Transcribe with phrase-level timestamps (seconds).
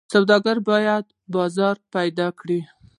[0.13, 1.05] سوداګر باید
[1.35, 2.59] بازار پیدا کړي.